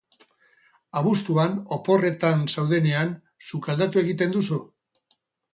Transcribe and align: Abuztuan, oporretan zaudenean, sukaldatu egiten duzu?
Abuztuan, 1.01 1.53
oporretan 1.77 2.41
zaudenean, 2.55 3.13
sukaldatu 3.51 4.03
egiten 4.07 4.35
duzu? 4.39 4.63